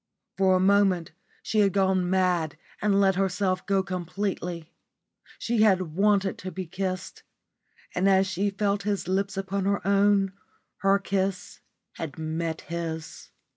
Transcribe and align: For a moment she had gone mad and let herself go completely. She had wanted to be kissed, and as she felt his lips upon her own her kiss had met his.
For 0.35 0.55
a 0.55 0.59
moment 0.59 1.11
she 1.43 1.59
had 1.59 1.73
gone 1.73 2.09
mad 2.09 2.57
and 2.81 2.99
let 2.99 3.13
herself 3.13 3.63
go 3.67 3.83
completely. 3.83 4.71
She 5.37 5.61
had 5.61 5.93
wanted 5.95 6.39
to 6.39 6.51
be 6.51 6.65
kissed, 6.65 7.21
and 7.93 8.09
as 8.09 8.25
she 8.25 8.49
felt 8.49 8.81
his 8.81 9.07
lips 9.07 9.37
upon 9.37 9.65
her 9.65 9.85
own 9.87 10.33
her 10.77 10.97
kiss 10.97 11.59
had 11.97 12.17
met 12.17 12.61
his. 12.61 13.29